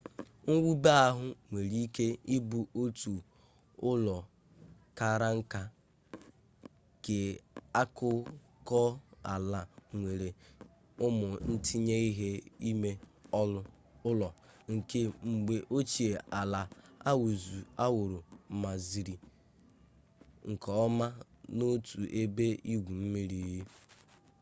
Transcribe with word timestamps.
mwube 0.49 0.89
ahụ 1.05 1.25
nwere 1.51 1.77
ike 1.85 2.05
ịbụ 2.35 2.59
otu 2.81 3.13
ụlọ 3.89 4.15
kara 4.97 5.29
nka 5.37 5.61
keakụkọala 7.03 9.59
nwere 9.97 10.29
ụmụ 11.05 11.27
ntinye 11.51 11.95
ihe 12.09 12.29
ime 12.69 12.91
ụlọ 14.11 14.29
nke 14.73 14.99
mgbe 15.29 15.55
ochie 15.77 16.11
ala 16.39 16.61
awụrụmaziri 17.87 19.15
nke 20.49 20.69
ọma 20.85 21.07
na 21.55 21.63
otu 21.73 21.99
ebe 22.21 22.45
igwu 22.73 22.93
mmiri 23.01 23.39